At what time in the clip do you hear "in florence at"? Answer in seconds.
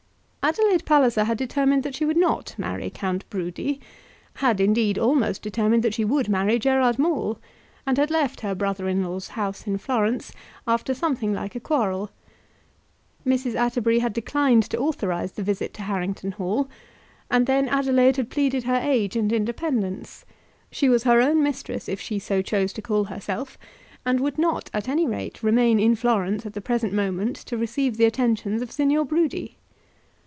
25.79-26.53